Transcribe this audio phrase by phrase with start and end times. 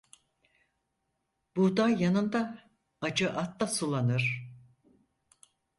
[1.55, 2.69] Buğday yanında
[3.01, 4.51] acı at da sulanır.